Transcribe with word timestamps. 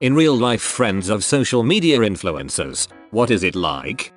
In 0.00 0.14
real 0.14 0.34
life 0.34 0.62
friends 0.62 1.10
of 1.10 1.22
social 1.22 1.62
media 1.62 1.98
influencers, 1.98 2.88
what 3.10 3.30
is 3.30 3.42
it 3.42 3.54
like? 3.54 4.14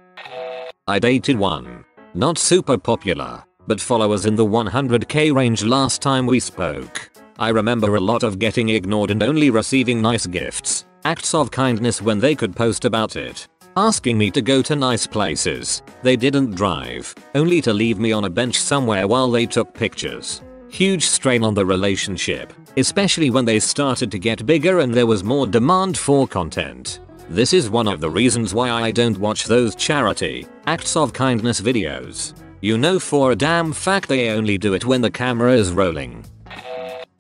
I 0.88 0.98
dated 0.98 1.38
one. 1.38 1.84
Not 2.14 2.38
super 2.38 2.78
popular, 2.78 3.44
but 3.68 3.82
followers 3.82 4.26
in 4.26 4.38
the 4.38 4.46
100k 4.46 5.36
range 5.36 5.62
last 5.62 6.02
time 6.02 6.26
we 6.26 6.40
spoke. 6.40 7.12
I 7.38 7.50
remember 7.50 7.98
a 7.98 8.00
lot 8.00 8.24
of 8.24 8.40
getting 8.40 8.70
ignored 8.70 9.12
and 9.12 9.22
only 9.22 9.50
receiving 9.50 10.02
nice 10.02 10.26
gifts, 10.26 10.86
acts 11.04 11.34
of 11.34 11.52
kindness 11.52 12.02
when 12.02 12.18
they 12.18 12.34
could 12.34 12.56
post 12.56 12.86
about 12.86 13.18
it. 13.18 13.46
Asking 13.76 14.18
me 14.18 14.32
to 14.32 14.42
go 14.42 14.62
to 14.62 14.78
nice 14.78 15.06
places. 15.06 15.82
They 16.02 16.16
didn't 16.16 16.56
drive, 16.56 17.14
only 17.36 17.60
to 17.60 17.74
leave 17.74 18.00
me 18.00 18.14
on 18.14 18.24
a 18.24 18.30
bench 18.30 18.58
somewhere 18.58 19.06
while 19.06 19.30
they 19.30 19.46
took 19.46 19.74
pictures. 19.74 20.44
Huge 20.74 21.06
strain 21.06 21.44
on 21.44 21.54
the 21.54 21.64
relationship, 21.64 22.52
especially 22.78 23.30
when 23.30 23.46
they 23.46 23.60
started 23.60 24.10
to 24.10 24.18
get 24.18 24.48
bigger 24.48 24.80
and 24.80 24.92
there 24.92 25.06
was 25.06 25.24
more 25.24 25.46
demand 25.46 25.96
for 25.96 26.28
content. 26.28 27.00
This 27.30 27.54
is 27.54 27.70
one 27.70 27.88
of 27.88 28.02
the 28.02 28.10
reasons 28.10 28.56
why 28.56 28.72
I 28.72 28.90
don't 28.90 29.20
watch 29.20 29.46
those 29.46 29.76
charity, 29.76 30.48
acts 30.66 30.96
of 30.96 31.14
kindness 31.14 31.62
videos. 31.62 32.34
You 32.62 32.80
know 32.80 32.98
for 32.98 33.32
a 33.32 33.36
damn 33.36 33.72
fact 33.72 34.10
they 34.10 34.32
only 34.32 34.58
do 34.58 34.74
it 34.74 34.84
when 34.84 35.02
the 35.02 35.12
camera 35.12 35.54
is 35.54 35.72
rolling. 35.72 36.26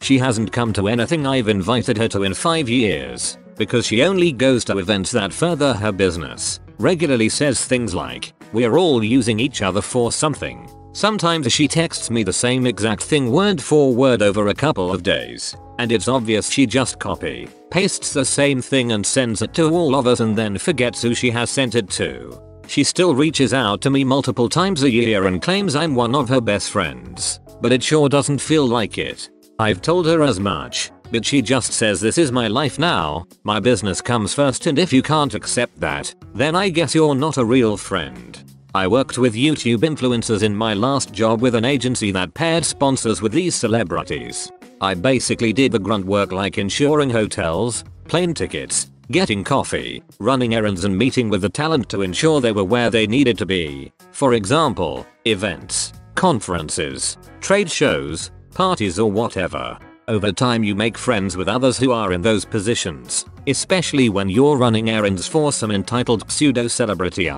She 0.01 0.17
hasn't 0.17 0.51
come 0.51 0.73
to 0.73 0.87
anything 0.87 1.27
I've 1.27 1.47
invited 1.47 1.95
her 1.99 2.07
to 2.07 2.23
in 2.23 2.33
5 2.33 2.67
years 2.67 3.37
because 3.55 3.85
she 3.85 4.01
only 4.01 4.31
goes 4.31 4.65
to 4.65 4.79
events 4.79 5.11
that 5.11 5.31
further 5.31 5.75
her 5.75 5.91
business. 5.91 6.59
Regularly 6.79 7.29
says 7.29 7.63
things 7.63 7.93
like, 7.93 8.33
we're 8.51 8.79
all 8.79 9.03
using 9.03 9.39
each 9.39 9.61
other 9.61 9.83
for 9.83 10.11
something. 10.11 10.67
Sometimes 10.95 11.51
she 11.51 11.67
texts 11.67 12.11
me 12.11 12.21
the 12.21 12.31
same 12.31 12.67
exact 12.67 13.01
thing 13.01 13.31
word 13.31 13.59
for 13.59 13.91
word 13.91 14.21
over 14.21 14.49
a 14.49 14.53
couple 14.53 14.93
of 14.93 15.01
days. 15.01 15.55
And 15.79 15.91
it's 15.91 16.07
obvious 16.07 16.51
she 16.51 16.67
just 16.67 16.99
copy, 16.99 17.49
pastes 17.71 18.13
the 18.13 18.23
same 18.23 18.61
thing 18.61 18.91
and 18.91 19.03
sends 19.03 19.41
it 19.41 19.55
to 19.55 19.71
all 19.71 19.95
of 19.95 20.05
us 20.05 20.19
and 20.19 20.37
then 20.37 20.55
forgets 20.55 21.01
who 21.01 21.15
she 21.15 21.31
has 21.31 21.49
sent 21.49 21.73
it 21.73 21.89
to. 21.91 22.39
She 22.67 22.83
still 22.83 23.15
reaches 23.15 23.55
out 23.55 23.81
to 23.81 23.89
me 23.89 24.03
multiple 24.03 24.47
times 24.47 24.83
a 24.83 24.89
year 24.89 25.25
and 25.25 25.41
claims 25.41 25.75
I'm 25.75 25.95
one 25.95 26.13
of 26.13 26.29
her 26.29 26.39
best 26.39 26.69
friends. 26.69 27.39
But 27.59 27.71
it 27.71 27.81
sure 27.81 28.07
doesn't 28.07 28.39
feel 28.39 28.67
like 28.67 28.99
it. 28.99 29.31
I've 29.57 29.81
told 29.81 30.05
her 30.05 30.21
as 30.21 30.39
much, 30.39 30.91
but 31.11 31.25
she 31.25 31.41
just 31.41 31.73
says 31.73 32.01
this 32.01 32.19
is 32.19 32.31
my 32.31 32.47
life 32.47 32.77
now, 32.77 33.25
my 33.43 33.59
business 33.59 33.99
comes 33.99 34.35
first 34.35 34.67
and 34.67 34.77
if 34.77 34.93
you 34.93 35.01
can't 35.01 35.33
accept 35.33 35.79
that, 35.79 36.13
then 36.35 36.55
I 36.55 36.69
guess 36.69 36.93
you're 36.93 37.15
not 37.15 37.37
a 37.37 37.45
real 37.45 37.77
friend. 37.77 38.52
I 38.75 38.87
worked 38.87 39.19
with 39.19 39.35
YouTube 39.35 39.81
influencers 39.81 40.41
in 40.41 40.55
my 40.55 40.73
last 40.73 41.13
job 41.13 41.41
with 41.41 41.53
an 41.53 41.63
agency 41.63 42.09
that 42.13 42.33
paired 42.33 42.65
sponsors 42.65 43.21
with 43.21 43.31
these 43.31 43.53
celebrities. 43.53 44.51
I 44.81 44.95
basically 44.95 45.53
did 45.53 45.71
the 45.71 45.77
grunt 45.77 46.07
work 46.07 46.31
like 46.31 46.57
insuring 46.57 47.11
hotels, 47.11 47.83
plane 48.07 48.33
tickets, 48.33 48.89
getting 49.11 49.43
coffee, 49.43 50.01
running 50.19 50.55
errands 50.55 50.85
and 50.85 50.97
meeting 50.97 51.29
with 51.29 51.43
the 51.43 51.49
talent 51.49 51.87
to 51.89 52.01
ensure 52.01 52.41
they 52.41 52.51
were 52.51 52.63
where 52.63 52.89
they 52.89 53.05
needed 53.05 53.37
to 53.37 53.45
be. 53.45 53.91
For 54.11 54.33
example, 54.33 55.05
events, 55.25 55.93
conferences, 56.15 57.17
trade 57.41 57.69
shows, 57.69 58.31
parties 58.55 58.97
or 58.97 59.11
whatever. 59.11 59.77
Over 60.07 60.31
time 60.31 60.63
you 60.63 60.73
make 60.73 60.97
friends 60.97 61.37
with 61.37 61.47
others 61.47 61.77
who 61.77 61.91
are 61.91 62.11
in 62.11 62.23
those 62.23 62.43
positions, 62.43 63.25
especially 63.45 64.09
when 64.09 64.29
you're 64.29 64.57
running 64.57 64.89
errands 64.89 65.27
for 65.27 65.51
some 65.51 65.69
entitled 65.69 66.29
pseudo-celebrity. 66.31 67.29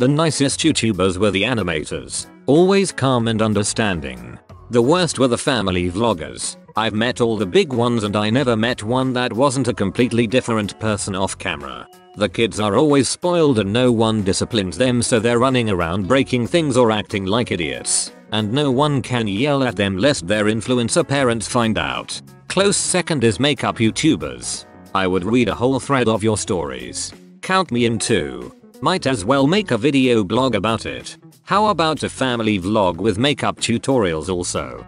The 0.00 0.08
nicest 0.08 0.60
YouTubers 0.60 1.18
were 1.18 1.30
the 1.30 1.42
animators, 1.42 2.24
always 2.46 2.90
calm 2.90 3.28
and 3.28 3.42
understanding. 3.42 4.38
The 4.70 4.80
worst 4.80 5.18
were 5.18 5.28
the 5.28 5.36
family 5.36 5.90
vloggers. 5.90 6.56
I've 6.74 6.94
met 6.94 7.20
all 7.20 7.36
the 7.36 7.44
big 7.44 7.74
ones 7.74 8.04
and 8.04 8.16
I 8.16 8.30
never 8.30 8.56
met 8.56 8.82
one 8.82 9.12
that 9.12 9.30
wasn't 9.30 9.68
a 9.68 9.74
completely 9.74 10.26
different 10.26 10.80
person 10.80 11.14
off 11.14 11.36
camera. 11.36 11.86
The 12.16 12.30
kids 12.30 12.58
are 12.60 12.78
always 12.78 13.10
spoiled 13.10 13.58
and 13.58 13.74
no 13.74 13.92
one 13.92 14.24
disciplines 14.24 14.78
them 14.78 15.02
so 15.02 15.20
they're 15.20 15.38
running 15.38 15.68
around 15.68 16.08
breaking 16.08 16.46
things 16.46 16.78
or 16.78 16.90
acting 16.90 17.26
like 17.26 17.50
idiots 17.50 18.10
and 18.32 18.50
no 18.50 18.70
one 18.70 19.02
can 19.02 19.28
yell 19.28 19.62
at 19.62 19.76
them 19.76 19.98
lest 19.98 20.26
their 20.26 20.46
influencer 20.46 21.06
parents 21.06 21.46
find 21.46 21.76
out. 21.76 22.18
Close 22.48 22.78
second 22.78 23.22
is 23.22 23.38
makeup 23.38 23.76
YouTubers. 23.76 24.64
I 24.94 25.06
would 25.06 25.24
read 25.24 25.50
a 25.50 25.54
whole 25.54 25.78
thread 25.78 26.08
of 26.08 26.22
your 26.22 26.38
stories. 26.38 27.12
Count 27.42 27.70
me 27.70 27.84
in 27.84 27.98
too. 27.98 28.56
Might 28.82 29.06
as 29.06 29.26
well 29.26 29.46
make 29.46 29.72
a 29.72 29.78
video 29.78 30.24
blog 30.24 30.54
about 30.54 30.86
it. 30.86 31.18
How 31.42 31.66
about 31.66 32.02
a 32.02 32.08
family 32.08 32.58
vlog 32.58 32.96
with 32.96 33.18
makeup 33.18 33.58
tutorials 33.58 34.30
also? 34.30 34.86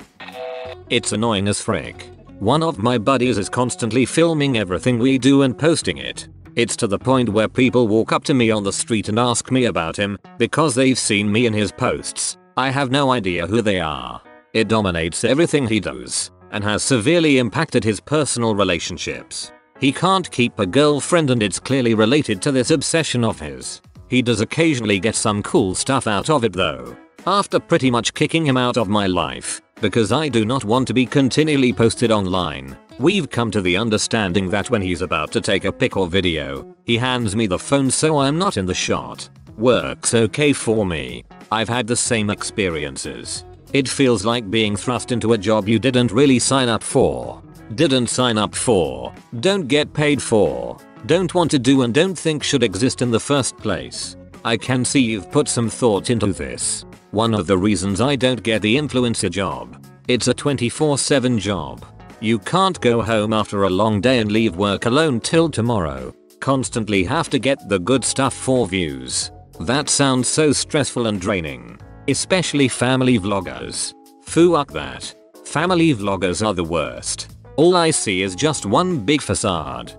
It's 0.89 1.13
annoying 1.13 1.47
as 1.47 1.61
frick. 1.61 2.09
One 2.39 2.63
of 2.63 2.79
my 2.79 2.97
buddies 2.97 3.37
is 3.37 3.51
constantly 3.51 4.07
filming 4.07 4.57
everything 4.57 4.99
we 4.99 5.19
do 5.19 5.43
and 5.43 5.59
posting 5.59 5.99
it. 5.99 6.29
It's 6.57 6.75
to 6.77 6.87
the 6.87 6.99
point 6.99 7.29
where 7.29 7.49
people 7.49 7.87
walk 7.87 8.13
up 8.13 8.25
to 8.25 8.35
me 8.35 8.51
on 8.51 8.65
the 8.65 8.73
street 8.73 9.11
and 9.11 9.19
ask 9.19 9.51
me 9.51 9.67
about 9.67 9.99
him 9.99 10.19
because 10.39 10.75
they've 10.75 10.99
seen 10.99 11.31
me 11.31 11.45
in 11.45 11.53
his 11.53 11.71
posts. 11.71 12.39
I 12.57 12.71
have 12.71 12.91
no 12.91 13.13
idea 13.13 13.47
who 13.47 13.61
they 13.61 13.79
are. 13.79 14.23
It 14.55 14.69
dominates 14.69 15.23
everything 15.23 15.67
he 15.67 15.81
does 15.81 16.31
and 16.51 16.65
has 16.65 16.83
severely 16.83 17.37
impacted 17.37 17.85
his 17.85 18.01
personal 18.01 18.55
relationships. 18.55 19.53
He 19.81 19.93
can't 19.93 20.31
keep 20.31 20.59
a 20.59 20.67
girlfriend 20.67 21.31
and 21.31 21.43
it's 21.43 21.59
clearly 21.59 21.95
related 21.95 22.41
to 22.43 22.53
this 22.53 22.71
obsession 22.71 23.25
of 23.25 23.41
his. 23.41 23.81
He 24.09 24.23
does 24.23 24.41
occasionally 24.41 25.01
get 25.01 25.15
some 25.15 25.43
cool 25.43 25.75
stuff 25.75 26.07
out 26.07 26.31
of 26.31 26.45
it 26.45 26.53
though. 26.53 26.97
After 27.27 27.61
pretty 27.61 27.91
much 27.91 28.15
kicking 28.15 28.45
him 28.45 28.57
out 28.57 28.77
of 28.77 28.89
my 28.89 29.07
life, 29.07 29.61
because 29.81 30.13
I 30.13 30.29
do 30.29 30.45
not 30.45 30.65
want 30.65 30.87
to 30.89 30.95
be 30.95 31.07
continually 31.07 31.73
posted 31.73 32.11
online, 32.11 32.77
we've 32.99 33.31
come 33.31 33.51
to 33.53 33.61
the 33.61 33.77
understanding 33.77 34.51
that 34.51 34.71
when 34.71 34.83
he's 34.83 35.03
about 35.03 35.33
to 35.33 35.41
take 35.41 35.65
a 35.65 35.73
pic 35.73 35.97
or 35.97 36.07
video, 36.07 36.77
he 36.85 36.97
hands 36.97 37.35
me 37.35 37.47
the 37.47 37.59
phone 37.59 37.91
so 37.91 38.19
I'm 38.19 38.39
not 38.39 38.57
in 38.57 38.67
the 38.67 38.75
shot. 38.75 39.29
Works 39.57 40.15
okay 40.15 40.53
for 40.53 40.85
me. 40.85 41.25
I've 41.51 41.69
had 41.69 41.87
the 41.87 41.97
same 41.97 42.31
experiences. 42.31 43.45
It 43.73 43.89
feels 43.89 44.25
like 44.25 44.51
being 44.51 44.77
thrust 44.77 45.13
into 45.13 45.33
a 45.33 45.39
job 45.39 45.69
you 45.69 45.79
didn't 45.79 46.13
really 46.13 46.39
sign 46.39 46.69
up 46.69 46.83
for. 46.83 47.43
Didn't 47.75 48.09
sign 48.09 48.37
up 48.39 48.55
for. 48.55 49.15
Don't 49.41 49.67
get 49.67 49.95
paid 49.95 50.21
for. 50.21 50.77
Don't 51.07 51.33
want 51.35 51.51
to 51.53 51.59
do 51.59 51.83
and 51.83 51.95
don't 51.95 52.19
think 52.19 52.43
should 52.43 52.63
exist 52.63 53.01
in 53.01 53.11
the 53.11 53.21
first 53.21 53.57
place. 53.57 54.17
I 54.45 54.57
can 54.57 54.85
see 54.85 55.01
you've 55.01 55.31
put 55.31 55.49
some 55.49 55.71
thought 55.71 56.11
into 56.11 56.33
this. 56.33 56.85
One 57.13 57.33
of 57.33 57.47
the 57.47 57.57
reasons 57.57 58.01
I 58.01 58.17
don't 58.17 58.43
get 58.43 58.63
the 58.63 58.77
influencer 58.77 59.31
job. 59.31 59.87
It's 60.07 60.29
a 60.29 60.35
24-7 60.35 61.39
job. 61.39 61.87
You 62.21 62.39
can't 62.41 62.81
go 62.81 63.01
home 63.01 63.33
after 63.33 63.63
a 63.63 63.71
long 63.71 64.01
day 64.01 64.19
and 64.19 64.31
leave 64.31 64.57
work 64.57 64.87
alone 64.87 65.21
till 65.21 65.49
tomorrow. 65.49 66.15
Constantly 66.41 67.05
have 67.05 67.31
to 67.31 67.39
get 67.39 67.69
the 67.69 67.79
good 67.79 68.05
stuff 68.05 68.35
for 68.35 68.67
views. 68.67 69.31
That 69.61 69.89
sounds 69.89 70.29
so 70.29 70.53
stressful 70.53 71.07
and 71.07 71.21
draining. 71.21 71.79
Especially 72.09 72.69
family 72.69 73.19
vloggers. 73.19 73.95
Fuck 74.25 74.73
that. 74.73 75.15
Family 75.45 75.95
vloggers 75.95 76.45
are 76.45 76.55
the 76.55 76.65
worst. 76.65 77.32
All 77.57 77.77
I 77.77 77.91
see 77.91 78.23
is 78.23 78.35
just 78.35 78.65
one 78.65 78.99
big 79.01 79.21
facade. 79.21 79.93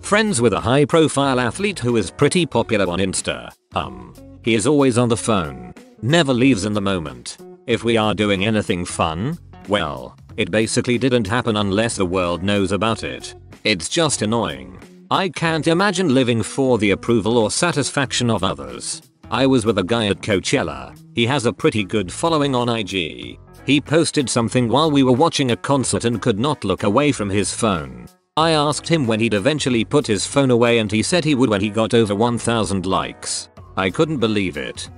Friends 0.00 0.40
with 0.40 0.52
a 0.52 0.60
high 0.60 0.84
profile 0.84 1.40
athlete 1.40 1.78
who 1.78 1.96
is 1.96 2.10
pretty 2.10 2.46
popular 2.46 2.88
on 2.88 2.98
Insta. 2.98 3.50
Um. 3.74 4.14
He 4.44 4.54
is 4.54 4.66
always 4.66 4.98
on 4.98 5.08
the 5.08 5.16
phone. 5.16 5.72
Never 6.02 6.34
leaves 6.34 6.64
in 6.64 6.72
the 6.72 6.80
moment. 6.80 7.38
If 7.66 7.84
we 7.84 7.96
are 7.96 8.14
doing 8.14 8.44
anything 8.44 8.84
fun, 8.84 9.38
well, 9.68 10.16
it 10.36 10.50
basically 10.50 10.98
didn't 10.98 11.28
happen 11.28 11.56
unless 11.56 11.96
the 11.96 12.06
world 12.06 12.42
knows 12.42 12.72
about 12.72 13.04
it. 13.04 13.34
It's 13.62 13.88
just 13.88 14.22
annoying. 14.22 14.80
I 15.10 15.28
can't 15.28 15.68
imagine 15.68 16.12
living 16.12 16.42
for 16.42 16.78
the 16.78 16.90
approval 16.90 17.38
or 17.38 17.52
satisfaction 17.52 18.30
of 18.30 18.42
others. 18.42 19.02
I 19.30 19.46
was 19.46 19.64
with 19.64 19.78
a 19.78 19.84
guy 19.84 20.06
at 20.06 20.22
Coachella. 20.22 20.98
He 21.14 21.26
has 21.26 21.46
a 21.46 21.52
pretty 21.52 21.84
good 21.84 22.12
following 22.12 22.54
on 22.54 22.68
IG. 22.68 23.38
He 23.64 23.80
posted 23.80 24.28
something 24.28 24.68
while 24.68 24.90
we 24.90 25.02
were 25.02 25.12
watching 25.12 25.52
a 25.52 25.56
concert 25.56 26.04
and 26.04 26.20
could 26.20 26.38
not 26.38 26.64
look 26.64 26.82
away 26.82 27.12
from 27.12 27.30
his 27.30 27.54
phone. 27.54 28.06
I 28.36 28.52
asked 28.52 28.88
him 28.88 29.06
when 29.06 29.20
he'd 29.20 29.34
eventually 29.34 29.84
put 29.84 30.06
his 30.06 30.26
phone 30.26 30.50
away 30.50 30.78
and 30.78 30.90
he 30.90 31.02
said 31.02 31.24
he 31.24 31.34
would 31.34 31.50
when 31.50 31.60
he 31.60 31.68
got 31.68 31.94
over 31.94 32.14
1000 32.14 32.86
likes. 32.86 33.50
I 33.76 33.90
couldn't 33.90 34.18
believe 34.18 34.56
it. 34.56 34.90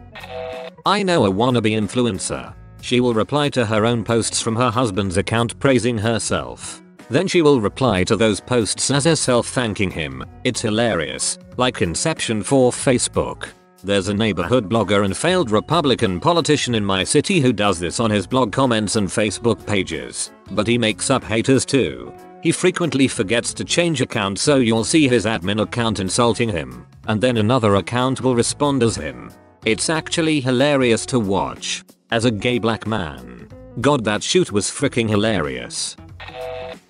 I 0.87 1.03
know 1.03 1.27
a 1.27 1.31
wannabe 1.31 1.73
influencer. 1.73 2.55
She 2.81 3.01
will 3.01 3.15
reply 3.15 3.49
to 3.51 3.67
her 3.67 3.85
own 3.85 4.05
posts 4.05 4.41
from 4.41 4.57
her 4.57 4.71
husband's 4.71 5.17
account 5.17 5.59
praising 5.59 5.99
herself. 5.99 6.83
Then 7.11 7.27
she 7.27 7.43
will 7.43 7.61
reply 7.61 8.05
to 8.05 8.17
those 8.17 8.41
posts 8.41 8.91
as 8.91 9.05
herself 9.05 9.49
thanking 9.49 9.91
him. 9.91 10.25
It's 10.45 10.63
hilarious. 10.63 11.39
Like 11.57 11.83
Inception 11.83 12.43
for 12.43 12.71
Facebook. 12.71 13.49
There's 13.85 14.09
a 14.09 14.15
neighborhood 14.15 14.71
blogger 14.71 15.05
and 15.05 15.15
failed 15.15 15.51
Republican 15.51 16.19
politician 16.19 16.75
in 16.75 16.83
my 16.83 17.05
city 17.05 17.41
who 17.41 17.53
does 17.53 17.79
this 17.79 18.01
on 18.01 18.11
his 18.11 18.27
blog 18.27 18.51
comments 18.51 18.97
and 18.97 19.09
Facebook 19.09 19.67
pages. 19.67 20.33
But 20.53 20.67
he 20.67 20.79
makes 20.79 21.11
up 21.11 21.23
haters 21.23 21.67
too. 21.67 22.15
He 22.43 22.51
frequently 22.51 23.09
forgets 23.09 23.53
to 23.53 23.65
change 23.65 24.01
account 24.01 24.39
so 24.39 24.57
you'll 24.57 24.85
see 24.85 25.07
his 25.07 25.27
admin 25.27 25.61
account 25.61 26.01
insulting 26.01 26.49
him. 26.49 26.87
And 27.09 27.21
then 27.21 27.37
another 27.37 27.75
account 27.75 28.23
will 28.23 28.35
respond 28.35 28.83
as 28.83 28.97
him. 28.97 29.31
It's 29.67 29.91
actually 29.91 30.41
hilarious 30.41 31.05
to 31.07 31.21
watch. 31.21 31.85
As 32.11 32.25
a 32.25 32.31
gay 32.31 32.59
black 32.59 32.87
man. 32.87 33.49
God 33.83 34.03
that 34.05 34.23
shoot 34.23 34.51
was 34.51 34.71
freaking 34.71 35.11
hilarious. 35.11 35.95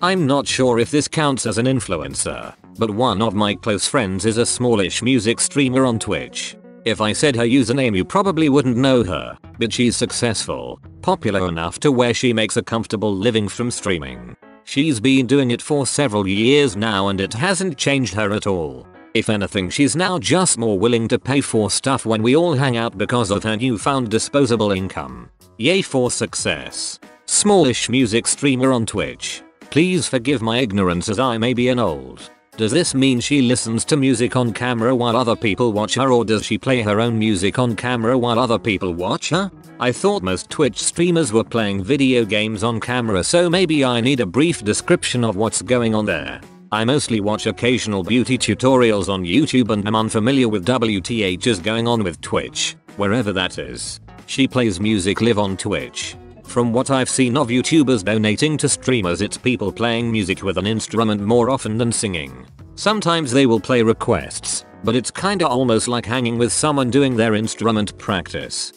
I'm 0.01 0.25
not 0.25 0.47
sure 0.47 0.79
if 0.79 0.91
this 0.91 1.09
counts 1.09 1.45
as 1.45 1.57
an 1.57 1.65
influencer. 1.65 2.55
but 2.77 2.91
one 2.91 3.21
of 3.21 3.33
my 3.33 3.55
close 3.55 3.87
friends 3.87 4.25
is 4.25 4.37
a 4.37 4.45
smallish 4.45 5.01
music 5.01 5.39
streamer 5.39 5.85
on 5.85 5.99
Twitch. 5.99 6.57
If 6.85 7.01
I 7.01 7.13
said 7.13 7.35
her 7.35 7.43
username 7.45 7.97
you 7.97 8.05
probably 8.05 8.47
wouldn't 8.47 8.77
know 8.77 9.03
her, 9.03 9.39
but 9.57 9.73
she's 9.73 9.97
successful, 9.97 10.79
popular 11.01 11.47
enough 11.49 11.79
to 11.79 11.91
where 11.91 12.13
she 12.13 12.31
makes 12.31 12.57
a 12.57 12.63
comfortable 12.63 13.11
living 13.11 13.47
from 13.47 13.71
streaming. 13.71 14.37
She's 14.65 14.99
been 14.99 15.25
doing 15.25 15.49
it 15.49 15.63
for 15.63 15.87
several 15.87 16.27
years 16.27 16.75
now 16.75 17.07
and 17.07 17.19
it 17.19 17.33
hasn't 17.33 17.79
changed 17.79 18.13
her 18.13 18.31
at 18.33 18.45
all. 18.45 18.85
If 19.15 19.29
anything 19.29 19.71
she's 19.71 19.95
now 19.95 20.19
just 20.19 20.59
more 20.59 20.77
willing 20.77 21.07
to 21.07 21.17
pay 21.17 21.41
for 21.41 21.71
stuff 21.71 22.05
when 22.05 22.21
we 22.21 22.35
all 22.35 22.53
hang 22.53 22.77
out 22.77 22.95
because 22.99 23.31
of 23.31 23.41
her 23.41 23.57
newfound 23.57 24.11
disposable 24.11 24.71
income. 24.71 25.31
Yay 25.57 25.81
for 25.81 26.11
success. 26.11 26.99
Smallish 27.25 27.89
music 27.89 28.27
streamer 28.27 28.71
on 28.71 28.85
Twitch. 28.85 29.41
Please 29.71 30.07
forgive 30.07 30.43
my 30.43 30.59
ignorance 30.59 31.09
as 31.09 31.17
I 31.17 31.39
may 31.39 31.55
be 31.55 31.69
an 31.69 31.79
old. 31.79 32.29
Does 32.57 32.71
this 32.71 32.95
mean 32.95 33.19
she 33.19 33.41
listens 33.41 33.83
to 33.85 33.97
music 33.97 34.37
on 34.37 34.53
camera 34.53 34.95
while 34.95 35.17
other 35.17 35.35
people 35.35 35.73
watch 35.73 35.95
her 35.95 36.09
or 36.09 36.23
does 36.23 36.45
she 36.45 36.57
play 36.57 36.81
her 36.81 37.01
own 37.01 37.19
music 37.19 37.59
on 37.59 37.75
camera 37.75 38.17
while 38.17 38.39
other 38.39 38.57
people 38.57 38.93
watch 38.93 39.29
her? 39.29 39.51
I 39.77 39.91
thought 39.91 40.23
most 40.23 40.49
Twitch 40.49 40.81
streamers 40.81 41.33
were 41.33 41.43
playing 41.43 41.83
video 41.83 42.23
games 42.23 42.63
on 42.63 42.79
camera 42.79 43.25
so 43.25 43.49
maybe 43.49 43.83
I 43.83 43.99
need 43.99 44.21
a 44.21 44.25
brief 44.25 44.63
description 44.63 45.25
of 45.25 45.35
what's 45.35 45.61
going 45.61 45.93
on 45.93 46.05
there. 46.05 46.39
I 46.71 46.85
mostly 46.85 47.19
watch 47.19 47.45
occasional 47.45 48.03
beauty 48.03 48.37
tutorials 48.37 49.09
on 49.09 49.25
YouTube 49.25 49.69
and 49.71 49.85
am 49.85 49.95
unfamiliar 49.95 50.47
with 50.47 50.65
WTH's 50.65 51.59
going 51.59 51.89
on 51.89 52.03
with 52.05 52.21
Twitch, 52.21 52.77
wherever 52.95 53.33
that 53.33 53.59
is. 53.59 53.99
She 54.27 54.47
plays 54.47 54.79
music 54.79 55.19
live 55.19 55.39
on 55.39 55.57
Twitch. 55.57 56.15
From 56.47 56.71
what 56.71 56.89
I've 56.89 57.09
seen 57.09 57.35
of 57.35 57.49
YouTubers 57.49 58.03
donating 58.05 58.57
to 58.57 58.69
streamers 58.69 59.21
it's 59.21 59.37
people 59.37 59.71
playing 59.71 60.11
music 60.11 60.41
with 60.41 60.57
an 60.57 60.65
instrument 60.65 61.21
more 61.21 61.49
often 61.49 61.77
than 61.77 61.91
singing. 61.91 62.45
Sometimes 62.75 63.31
they 63.31 63.45
will 63.45 63.59
play 63.59 63.83
requests, 63.83 64.65
but 64.83 64.95
it's 64.95 65.11
kinda 65.11 65.47
almost 65.47 65.87
like 65.87 66.05
hanging 66.05 66.37
with 66.37 66.53
someone 66.53 66.89
doing 66.89 67.15
their 67.15 67.35
instrument 67.35 67.97
practice. 67.97 68.73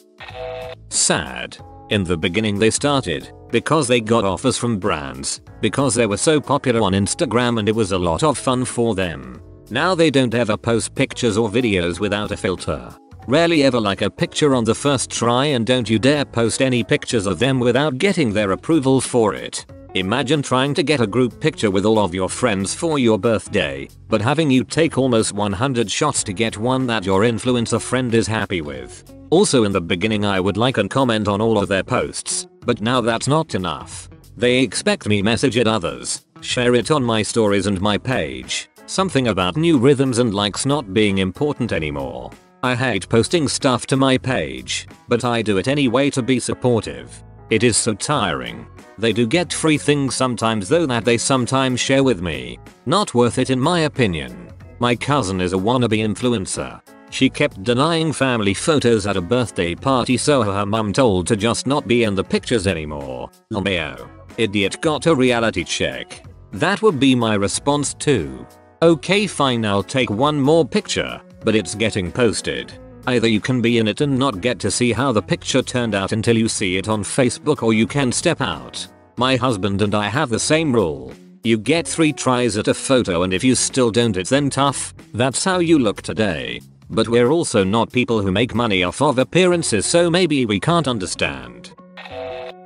Sad. 0.89 1.57
In 1.89 2.03
the 2.03 2.17
beginning 2.17 2.59
they 2.59 2.69
started, 2.69 3.31
because 3.49 3.87
they 3.87 4.01
got 4.01 4.25
offers 4.25 4.57
from 4.57 4.77
brands, 4.77 5.41
because 5.61 5.95
they 5.95 6.05
were 6.05 6.17
so 6.17 6.41
popular 6.41 6.81
on 6.81 6.93
Instagram 6.93 7.59
and 7.59 7.69
it 7.69 7.75
was 7.75 7.93
a 7.93 7.97
lot 7.97 8.23
of 8.23 8.37
fun 8.37 8.65
for 8.65 8.93
them. 8.93 9.41
Now 9.71 9.95
they 9.95 10.09
don't 10.09 10.33
ever 10.33 10.57
post 10.57 10.95
pictures 10.95 11.37
or 11.37 11.49
videos 11.49 11.99
without 11.99 12.31
a 12.31 12.37
filter. 12.37 12.93
Rarely 13.29 13.61
ever 13.61 13.79
like 13.79 14.01
a 14.01 14.09
picture 14.09 14.55
on 14.55 14.63
the 14.63 14.73
first 14.73 15.11
try 15.11 15.45
and 15.45 15.63
don't 15.63 15.87
you 15.87 15.99
dare 15.99 16.25
post 16.25 16.63
any 16.63 16.83
pictures 16.83 17.27
of 17.27 17.37
them 17.37 17.59
without 17.59 17.99
getting 17.99 18.33
their 18.33 18.53
approval 18.53 18.99
for 18.99 19.35
it. 19.35 19.67
Imagine 19.93 20.41
trying 20.41 20.73
to 20.73 20.81
get 20.81 20.99
a 20.99 21.05
group 21.05 21.39
picture 21.39 21.69
with 21.69 21.85
all 21.85 21.99
of 21.99 22.15
your 22.15 22.27
friends 22.27 22.73
for 22.73 22.97
your 22.97 23.19
birthday, 23.19 23.87
but 24.07 24.19
having 24.19 24.49
you 24.49 24.63
take 24.63 24.97
almost 24.97 25.33
100 25.33 25.91
shots 25.91 26.23
to 26.23 26.33
get 26.33 26.57
one 26.57 26.87
that 26.87 27.05
your 27.05 27.21
influencer 27.21 27.79
friend 27.79 28.15
is 28.15 28.25
happy 28.25 28.61
with. 28.61 29.03
Also 29.29 29.63
in 29.63 29.71
the 29.71 29.79
beginning 29.79 30.25
I 30.25 30.39
would 30.39 30.57
like 30.57 30.79
and 30.79 30.89
comment 30.89 31.27
on 31.27 31.39
all 31.39 31.59
of 31.59 31.69
their 31.69 31.83
posts, 31.83 32.47
but 32.61 32.81
now 32.81 32.99
that's 32.99 33.27
not 33.27 33.53
enough. 33.53 34.09
They 34.37 34.57
expect 34.57 35.07
me 35.07 35.21
message 35.21 35.55
it 35.55 35.67
others, 35.67 36.25
share 36.41 36.73
it 36.73 36.89
on 36.89 37.03
my 37.03 37.21
stories 37.21 37.67
and 37.67 37.79
my 37.79 37.99
page, 37.99 38.71
something 38.87 39.27
about 39.27 39.55
new 39.55 39.77
rhythms 39.77 40.17
and 40.17 40.33
likes 40.33 40.65
not 40.65 40.95
being 40.95 41.19
important 41.19 41.71
anymore. 41.71 42.31
I 42.61 42.75
hate 42.75 43.07
posting 43.09 43.47
stuff 43.47 43.87
to 43.87 43.97
my 43.97 44.17
page, 44.17 44.87
but 45.07 45.23
I 45.23 45.41
do 45.41 45.57
it 45.57 45.67
anyway 45.67 46.09
to 46.11 46.21
be 46.21 46.39
supportive. 46.39 47.23
It 47.49 47.63
is 47.63 47.77
so 47.77 47.93
tiring. 47.93 48.67
They 48.97 49.13
do 49.13 49.25
get 49.25 49.53
free 49.53 49.77
things 49.77 50.15
sometimes 50.15 50.69
though 50.69 50.85
that 50.85 51.05
they 51.05 51.17
sometimes 51.17 51.79
share 51.79 52.03
with 52.03 52.21
me. 52.21 52.59
Not 52.85 53.13
worth 53.13 53.37
it 53.37 53.49
in 53.49 53.59
my 53.59 53.81
opinion. 53.81 54.49
My 54.79 54.95
cousin 54.95 55.41
is 55.41 55.53
a 55.53 55.57
wannabe 55.57 55.99
influencer 55.99 56.81
she 57.09 57.29
kept 57.29 57.63
denying 57.63 58.13
family 58.13 58.53
photos 58.53 59.07
at 59.07 59.17
a 59.17 59.21
birthday 59.21 59.75
party 59.75 60.17
so 60.17 60.43
her 60.43 60.65
mum 60.65 60.93
told 60.93 61.27
to 61.27 61.35
just 61.35 61.67
not 61.67 61.87
be 61.87 62.03
in 62.03 62.15
the 62.15 62.23
pictures 62.23 62.67
anymore. 62.67 63.29
LMAO. 63.51 64.07
Idiot 64.37 64.79
got 64.81 65.07
a 65.07 65.15
reality 65.15 65.63
check. 65.63 66.25
That 66.51 66.81
would 66.81 66.99
be 66.99 67.15
my 67.15 67.35
response 67.35 67.93
too. 67.93 68.45
Okay 68.81 69.27
fine 69.27 69.65
I'll 69.65 69.83
take 69.83 70.09
one 70.09 70.39
more 70.39 70.65
picture, 70.65 71.21
but 71.41 71.55
it's 71.55 71.75
getting 71.75 72.11
posted. 72.11 72.73
Either 73.07 73.27
you 73.27 73.39
can 73.39 73.61
be 73.61 73.77
in 73.79 73.87
it 73.87 74.01
and 74.01 74.17
not 74.17 74.41
get 74.41 74.59
to 74.59 74.69
see 74.69 74.91
how 74.91 75.11
the 75.11 75.21
picture 75.21 75.61
turned 75.61 75.95
out 75.95 76.11
until 76.11 76.37
you 76.37 76.47
see 76.47 76.77
it 76.77 76.87
on 76.87 77.03
Facebook 77.03 77.63
or 77.63 77.73
you 77.73 77.87
can 77.87 78.11
step 78.11 78.41
out. 78.41 78.87
My 79.17 79.35
husband 79.35 79.81
and 79.81 79.95
I 79.95 80.07
have 80.07 80.29
the 80.29 80.39
same 80.39 80.71
rule. 80.71 81.13
You 81.43 81.57
get 81.57 81.87
3 81.87 82.13
tries 82.13 82.57
at 82.57 82.67
a 82.67 82.73
photo 82.73 83.23
and 83.23 83.33
if 83.33 83.43
you 83.43 83.55
still 83.55 83.89
don't 83.89 84.17
it's 84.17 84.29
then 84.29 84.49
tough, 84.49 84.93
that's 85.13 85.43
how 85.43 85.59
you 85.59 85.79
look 85.79 86.01
today. 86.01 86.61
But 86.91 87.07
we're 87.07 87.31
also 87.31 87.63
not 87.63 87.91
people 87.91 88.21
who 88.21 88.31
make 88.31 88.53
money 88.53 88.83
off 88.83 89.01
of 89.01 89.17
appearances 89.17 89.85
so 89.85 90.11
maybe 90.11 90.45
we 90.45 90.59
can't 90.59 90.87
understand. 90.87 91.71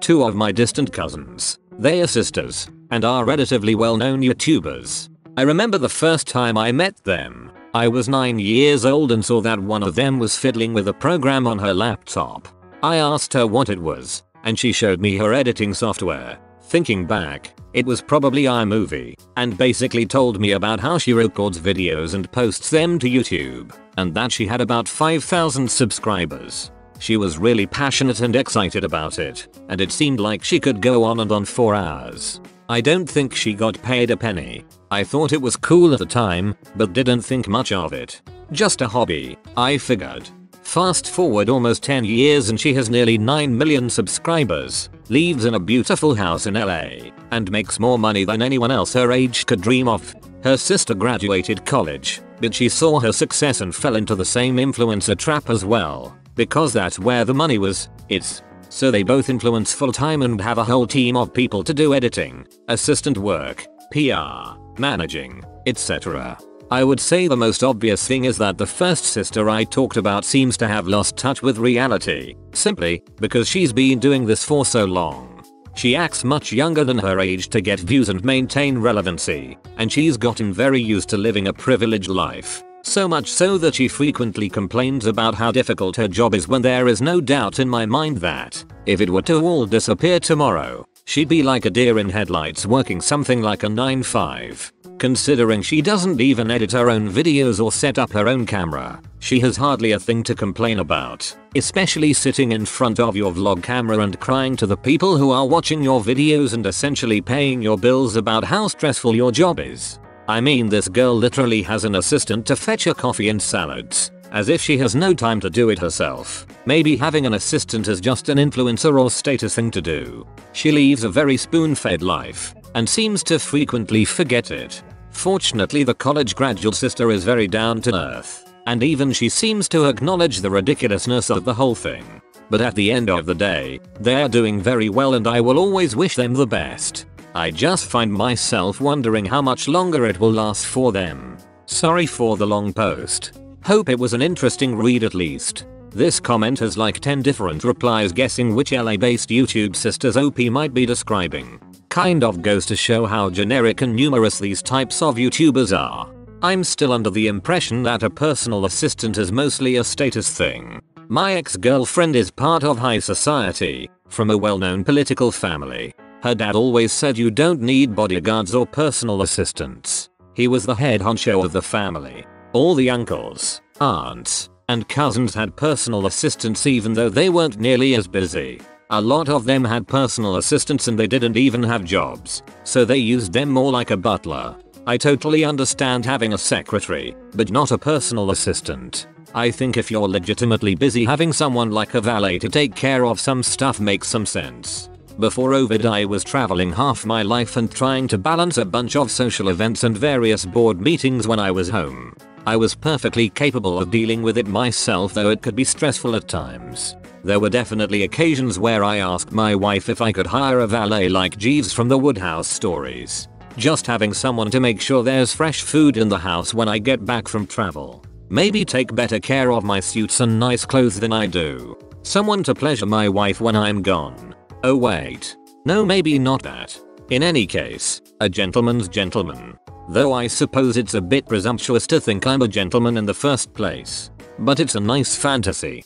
Two 0.02 0.24
of 0.24 0.36
my 0.36 0.52
distant 0.52 0.92
cousins. 0.92 1.60
They 1.80 2.02
are 2.02 2.08
sisters 2.08 2.68
and 2.92 3.06
are 3.06 3.24
relatively 3.24 3.75
well 3.75 3.96
known 3.96 4.22
YouTubers. 4.22 5.08
I 5.38 5.44
remember 5.44 5.78
the 5.78 5.88
first 5.88 6.28
time 6.28 6.58
I 6.58 6.74
met 6.74 7.02
them. 7.06 7.53
I 7.75 7.88
was 7.88 8.08
9 8.08 8.38
years 8.38 8.86
old 8.86 9.12
and 9.12 9.25
saw 9.25 9.42
that 9.42 9.60
one 9.60 9.81
of 9.81 9.96
them 9.96 10.20
was 10.20 10.38
fiddling 10.38 10.74
with 10.74 10.88
a 10.90 10.94
program 10.94 11.48
on 11.48 11.58
her 11.58 11.74
laptop. 11.74 12.48
I 12.84 12.98
asked 12.98 13.34
her 13.34 13.48
what 13.48 13.70
it 13.70 13.80
was, 13.80 14.22
and 14.44 14.60
she 14.60 14.72
showed 14.72 15.02
me 15.02 15.18
her 15.18 15.34
editing 15.34 15.74
software. 15.74 16.38
Thinking 16.62 17.08
back, 17.08 17.52
it 17.74 17.88
was 17.88 18.00
probably 18.00 18.44
iMovie, 18.44 19.16
and 19.38 19.58
basically 19.58 20.06
told 20.06 20.40
me 20.40 20.52
about 20.52 20.80
how 20.80 21.00
she 21.00 21.14
records 21.14 21.60
videos 21.60 22.14
and 22.14 22.31
posts 22.31 22.70
them 22.70 23.00
to 23.00 23.10
YouTube, 23.10 23.75
and 23.98 24.14
that 24.14 24.31
she 24.31 24.46
had 24.46 24.62
about 24.62 24.88
5,000 24.88 25.68
subscribers. 25.68 26.70
She 27.00 27.18
was 27.18 27.40
really 27.40 27.66
passionate 27.66 28.22
and 28.22 28.36
excited 28.36 28.84
about 28.84 29.18
it, 29.18 29.48
and 29.70 29.81
it 29.81 29.92
seemed 29.92 30.20
like 30.20 30.44
she 30.44 30.60
could 30.60 30.80
go 30.80 31.04
on 31.04 31.22
and 31.22 31.31
on 31.31 31.44
for 31.44 31.74
hours. 31.74 32.40
I 32.70 32.81
don't 32.81 33.10
think 33.10 33.34
she 33.34 33.56
got 33.56 33.81
paid 33.81 34.12
a 34.12 34.18
penny. 34.18 34.64
I 34.94 35.04
thought 35.04 35.34
it 35.34 35.42
was 35.42 35.56
cool 35.57 35.92
at 35.94 35.98
the 35.98 36.06
time, 36.06 36.56
but 36.75 36.94
didn't 36.94 37.22
think 37.22 37.48
much 37.48 37.72
of 37.72 37.94
it. 37.94 38.22
Just 38.51 38.80
a 38.84 38.88
hobby, 38.88 39.40
I 39.57 39.75
figured. 39.80 40.30
Fast 40.62 41.10
forward 41.10 41.50
almost 41.50 41.81
10 41.81 42.06
years 42.06 42.51
and 42.51 42.60
she 42.60 42.75
has 42.75 42.92
nearly 42.92 43.18
9 43.18 43.57
million 43.57 43.90
subscribers, 43.90 44.90
lives 45.10 45.45
in 45.45 45.56
a 45.56 45.60
beautiful 45.60 46.13
house 46.13 46.45
in 46.45 46.54
LA, 46.54 47.10
and 47.31 47.50
makes 47.50 47.80
more 47.80 47.98
money 47.98 48.24
than 48.24 48.44
anyone 48.44 48.69
else 48.69 48.94
her 48.94 49.12
age 49.12 49.48
could 49.48 49.62
dream 49.62 49.88
of. 49.88 50.16
Her 50.44 50.57
sister 50.57 50.94
graduated 50.94 51.65
college, 51.65 52.22
but 52.39 52.53
she 52.53 52.70
saw 52.70 53.00
her 53.00 53.12
success 53.12 53.62
and 53.62 53.74
fell 53.74 53.96
into 53.96 54.13
the 54.13 54.24
same 54.24 54.58
influencer 54.58 55.18
trap 55.18 55.50
as 55.50 55.65
well, 55.65 56.15
because 56.36 56.72
that's 56.72 57.00
where 57.00 57.25
the 57.25 57.34
money 57.34 57.58
was, 57.58 57.89
it's 58.10 58.44
so 58.70 58.91
they 58.91 59.01
both 59.01 59.32
influence 59.32 59.74
full 59.74 59.91
time 59.91 60.22
and 60.22 60.39
have 60.39 60.60
a 60.60 60.63
whole 60.63 60.86
team 60.86 61.18
of 61.18 61.34
people 61.34 61.63
to 61.63 61.74
do 61.74 61.96
editing, 61.96 62.48
assistant 62.68 63.18
work, 63.18 63.65
PR, 63.91 64.62
managing, 64.80 65.44
etc. 65.65 66.38
I 66.72 66.84
would 66.84 67.00
say 67.00 67.27
the 67.27 67.38
most 67.38 67.63
obvious 67.63 68.08
thing 68.08 68.25
is 68.25 68.38
that 68.38 68.58
the 68.58 68.65
first 68.65 69.03
sister 69.06 69.50
I 69.50 69.63
talked 69.63 69.98
about 69.98 70.25
seems 70.25 70.58
to 70.58 70.68
have 70.68 70.88
lost 70.88 71.18
touch 71.18 71.42
with 71.42 71.58
reality, 71.58 72.36
simply 72.53 73.03
because 73.18 73.48
she's 73.48 73.72
been 73.72 74.00
doing 74.00 74.25
this 74.25 74.44
for 74.44 74.65
so 74.65 74.86
long. 74.86 75.44
She 75.75 75.96
acts 75.96 76.24
much 76.24 76.51
younger 76.51 76.84
than 76.84 76.98
her 77.00 77.20
age 77.20 77.50
to 77.50 77.62
get 77.62 77.80
views 77.80 78.10
and 78.10 78.24
maintain 78.24 78.77
relevancy, 78.77 79.58
and 79.77 79.92
she's 79.92 80.18
gotten 80.18 80.53
very 80.53 80.82
used 80.82 81.10
to 81.10 81.18
living 81.18 81.48
a 81.48 81.53
privileged 81.53 82.10
life. 82.10 82.63
So 82.84 83.08
much 83.08 83.32
so 83.32 83.58
that 83.60 83.75
she 83.75 83.88
frequently 83.88 84.50
complains 84.50 85.06
about 85.06 85.36
how 85.36 85.51
difficult 85.51 85.96
her 85.96 86.08
job 86.08 86.36
is 86.36 86.48
when 86.48 86.62
there 86.62 86.88
is 86.88 87.01
no 87.01 87.22
doubt 87.22 87.60
in 87.60 87.70
my 87.70 87.86
mind 87.86 88.18
that, 88.18 88.63
if 88.86 89.00
it 89.00 89.10
were 89.10 89.22
to 89.24 89.42
all 89.42 89.65
disappear 89.65 90.20
tomorrow, 90.20 90.86
she'd 91.05 91.27
be 91.27 91.43
like 91.43 91.65
a 91.65 91.69
deer 91.69 92.00
in 92.00 92.10
headlights 92.10 92.65
working 92.65 93.01
something 93.01 93.41
like 93.41 93.63
a 93.63 93.67
9-5. 93.67 94.72
Considering 95.00 95.62
she 95.62 95.81
doesn't 95.81 96.22
even 96.22 96.50
edit 96.50 96.72
her 96.72 96.89
own 96.89 97.10
videos 97.12 97.63
or 97.63 97.72
set 97.72 98.00
up 98.00 98.12
her 98.12 98.27
own 98.27 98.45
camera, 98.45 99.01
she 99.19 99.39
has 99.39 99.57
hardly 99.57 99.91
a 99.91 100.00
thing 100.00 100.24
to 100.24 100.36
complain 100.36 100.79
about, 100.79 101.36
especially 101.55 102.13
sitting 102.13 102.53
in 102.53 102.65
front 102.65 103.00
of 103.00 103.15
your 103.15 103.31
vlog 103.33 103.62
camera 103.62 104.00
and 104.00 104.19
crying 104.19 104.55
to 104.55 104.65
the 104.65 104.77
people 104.77 105.17
who 105.17 105.31
are 105.31 105.48
watching 105.48 105.83
your 105.83 106.01
videos 106.01 106.53
and 106.53 106.65
essentially 106.65 107.19
paying 107.19 107.62
your 107.62 107.77
bills 107.77 108.15
about 108.15 108.43
how 108.43 108.67
stressful 108.67 109.15
your 109.15 109.31
job 109.31 109.60
is. 109.60 110.00
I 110.27 110.39
mean 110.39 110.69
this 110.69 110.88
girl 110.88 111.13
literally 111.13 111.63
has 111.63 111.83
an 111.83 111.95
assistant 111.95 112.45
to 112.45 112.55
fetch 112.55 112.86
her 112.86 112.93
coffee 112.93 113.27
and 113.27 113.41
salads, 113.41 114.12
as 114.34 114.50
if 114.50 114.62
she 114.62 114.78
has 114.80 114.96
no 114.96 115.13
time 115.13 115.40
to 115.40 115.50
do 115.50 115.70
it 115.70 115.80
herself. 115.80 116.46
Maybe 116.66 116.98
having 116.98 117.25
an 117.25 117.36
assistant 117.36 117.88
is 117.88 118.02
just 118.02 118.30
an 118.30 118.40
influencer 118.40 119.00
or 119.00 119.10
status 119.10 119.56
thing 119.56 119.72
to 119.72 119.82
do. 119.82 120.28
She 120.52 120.72
leaves 120.72 121.04
a 121.04 121.10
very 121.10 121.38
spoon-fed 121.38 122.02
life, 122.02 122.54
and 122.75 122.90
seems 122.90 123.24
to 123.24 123.40
frequently 123.40 124.04
forget 124.04 124.52
it. 124.52 124.82
Fortunately 125.12 125.84
the 125.84 125.94
college 125.94 126.36
graduate 126.36 126.75
sister 126.75 127.12
is 127.12 127.24
very 127.24 127.48
down 127.48 127.80
to 127.82 127.96
earth, 127.96 128.52
and 128.66 128.84
even 128.84 129.12
she 129.12 129.30
seems 129.30 129.70
to 129.70 129.86
acknowledge 129.86 130.42
the 130.42 130.50
ridiculousness 130.50 131.30
of 131.30 131.46
the 131.46 131.54
whole 131.54 131.75
thing. 131.75 132.22
But 132.50 132.62
at 132.62 132.75
the 132.75 132.92
end 132.92 133.10
of 133.10 133.25
the 133.25 133.36
day, 133.36 133.80
they're 134.00 134.28
doing 134.28 134.62
very 134.62 134.90
well 134.90 135.13
and 135.13 135.28
I 135.28 135.42
will 135.42 135.60
always 135.60 135.96
wish 135.96 136.16
them 136.16 136.34
the 136.34 136.48
best. 136.48 137.06
I 137.36 137.52
just 137.52 137.86
find 137.86 138.12
myself 138.12 138.82
wondering 138.82 139.25
how 139.25 139.42
much 139.42 139.68
longer 139.68 140.06
it 140.06 140.20
will 140.20 140.32
last 140.32 140.66
for 140.66 140.92
them. 140.92 141.38
Sorry 141.66 142.06
for 142.06 142.38
the 142.38 142.46
long 142.46 142.74
post. 142.74 143.43
Hope 143.65 143.88
it 143.88 143.98
was 143.98 144.13
an 144.13 144.22
interesting 144.22 144.75
read 144.75 145.05
at 145.05 145.15
least. 145.15 145.67
This 145.89 146.20
comment 146.20 146.60
has 146.60 146.77
like 146.77 147.00
10 147.00 147.22
different 147.22 147.63
replies 147.63 148.12
guessing 148.12 148.55
which 148.55 148.74
LA 148.74 148.98
based 148.98 149.29
YouTube 149.29 149.74
sisters 149.74 150.17
OP 150.17 150.38
might 150.39 150.74
be 150.74 150.86
describing. 150.86 151.62
Kind 151.88 152.25
of 152.25 152.41
goes 152.41 152.65
to 152.65 152.75
show 152.75 153.05
how 153.05 153.29
generic 153.29 153.82
and 153.82 153.96
numerous 153.96 154.38
these 154.38 154.62
types 154.62 155.01
of 155.01 155.15
YouTubers 155.15 155.77
are. 155.77 156.12
I'm 156.41 156.65
still 156.65 156.91
under 156.91 157.10
the 157.10 157.27
impression 157.27 157.84
that 157.84 158.03
a 158.03 158.10
personal 158.10 158.65
assistant 158.65 159.17
is 159.17 159.32
mostly 159.32 159.77
a 159.77 159.84
status 159.86 160.29
thing. 160.29 160.82
My 161.08 161.36
ex-girlfriend 161.36 162.17
is 162.17 162.32
part 162.32 162.65
of 162.65 162.77
high 162.77 163.00
society, 163.00 163.89
from 164.10 164.29
a 164.29 164.38
well-known 164.38 164.84
political 164.84 165.32
family. 165.32 165.93
Her 166.22 166.36
dad 166.36 166.55
always 166.55 166.91
said 166.91 167.17
you 167.17 167.32
don't 167.32 167.62
need 167.62 167.96
bodyguards 167.96 168.53
or 168.53 168.65
personal 168.65 169.22
assistants. 169.22 170.10
He 170.34 170.50
was 170.50 170.65
the 170.65 170.75
head 170.75 171.00
honcho 171.00 171.46
of 171.46 171.53
the 171.53 171.62
family. 171.62 172.25
All 172.53 172.75
the 172.75 172.91
uncles, 172.91 173.62
aunts, 173.81 174.50
and 174.69 174.88
cousins 174.88 175.33
had 175.33 175.55
personal 175.55 176.05
assistants 176.05 176.67
even 176.67 176.93
though 176.93 177.10
they 177.10 177.29
weren't 177.29 177.60
nearly 177.60 177.95
as 177.95 178.07
busy. 178.07 178.62
A 178.91 179.01
lot 179.01 179.27
of 179.27 179.45
them 179.45 179.65
had 179.65 179.88
personal 179.88 180.36
assistants 180.36 180.88
and 180.88 180.98
they 180.98 181.07
didn't 181.07 181.36
even 181.36 181.63
have 181.63 181.83
jobs, 181.83 182.43
so 182.63 182.86
they 182.86 182.98
used 182.98 183.33
them 183.33 183.50
more 183.50 183.72
like 183.72 183.89
a 183.89 183.98
butler. 183.98 184.55
I 184.86 184.98
totally 184.98 185.43
understand 185.43 186.05
having 186.05 186.33
a 186.33 186.38
secretary, 186.38 187.15
but 187.33 187.50
not 187.50 187.72
a 187.72 187.77
personal 187.77 188.29
assistant. 188.29 189.07
I 189.33 189.50
think 189.50 189.75
if 189.75 189.89
you're 189.89 190.07
legitimately 190.07 190.75
busy 190.75 191.05
having 191.05 191.33
someone 191.33 191.72
like 191.72 191.95
a 191.95 192.01
valet 192.01 192.38
to 192.38 192.50
take 192.50 192.75
care 192.75 193.03
of 193.03 193.19
some 193.19 193.41
stuff 193.41 193.79
makes 193.79 194.07
some 194.07 194.27
sense. 194.27 194.91
Before 195.17 195.51
Covid 195.51 195.86
I 195.86 196.05
was 196.05 196.24
traveling 196.24 196.72
half 196.72 197.03
my 197.03 197.24
life 197.24 197.57
and 197.57 197.72
trying 197.72 198.07
to 198.10 198.19
balance 198.19 198.60
a 198.60 198.65
bunch 198.65 198.95
of 198.95 199.10
social 199.10 199.50
events 199.50 199.83
and 199.83 199.98
various 199.98 200.45
board 200.45 200.79
meetings 200.79 201.27
when 201.27 201.39
I 201.39 201.50
was 201.50 201.69
home. 201.69 202.13
I 202.46 202.58
was 202.58 202.76
perfectly 202.76 203.30
capable 203.30 203.80
of 203.80 203.90
dealing 203.90 204.22
with 204.22 204.38
it 204.38 204.48
myself 204.48 205.14
though 205.14 205.30
it 205.30 205.42
could 205.42 205.56
be 205.56 205.64
stressful 205.64 206.16
at 206.16 206.28
times. 206.28 206.96
There 207.24 207.40
were 207.40 207.50
definitely 207.50 208.04
occasions 208.04 208.60
where 208.60 208.84
I 208.84 208.98
asked 208.98 209.32
my 209.32 209.56
wife 209.56 209.88
if 209.88 210.02
I 210.02 210.12
could 210.12 210.28
hire 210.28 210.60
a 210.60 210.68
valet 210.68 211.08
like 211.08 211.38
Jeeves 211.38 211.72
from 211.72 211.88
the 211.88 211.98
Wodehouse 211.98 212.48
stories. 212.48 213.30
Just 213.56 213.88
having 213.88 214.14
someone 214.14 214.52
to 214.52 214.60
make 214.60 214.82
sure 214.82 215.04
there's 215.04 215.34
fresh 215.34 215.62
food 215.62 215.96
in 215.96 216.10
the 216.10 216.18
house 216.18 216.54
when 216.54 216.68
I 216.68 216.80
get 216.80 217.06
back 217.06 217.30
from 217.30 217.48
travel. 217.48 218.04
Maybe 218.30 218.66
take 218.66 218.94
better 218.94 219.20
care 219.20 219.54
of 219.54 219.64
my 219.64 219.80
suits 219.80 220.20
and 220.20 220.38
nice 220.38 220.66
clothes 220.66 221.00
than 221.00 221.14
I 221.14 221.28
do. 221.28 221.78
Someone 222.02 222.44
to 222.44 222.54
pleasure 222.56 222.86
my 222.86 223.08
wife 223.08 223.40
when 223.40 223.56
I'm 223.56 223.82
gone. 223.82 224.36
Oh 224.64 224.76
wait. 224.76 225.38
No 225.66 225.86
maybe 225.86 226.20
not 226.20 226.44
that. 226.44 226.78
In 227.10 227.24
any 227.24 227.48
case, 227.48 228.02
a 228.20 228.28
gentleman's 228.28 228.90
gentleman. 228.90 229.58
Though 229.90 230.13
I 230.13 230.28
suppose 230.28 230.78
it's 230.78 230.94
a 230.94 231.02
bit 231.02 231.28
presumptuous 231.28 231.86
to 231.88 232.00
think 232.00 232.25
I'm 232.25 232.42
a 232.42 232.48
gentleman 232.48 232.98
in 232.98 233.06
the 233.06 233.13
first 233.13 233.54
place. 233.54 234.12
But 234.40 234.60
it's 234.60 234.75
a 234.75 234.80
nice 234.80 235.16
fantasy. 235.16 235.84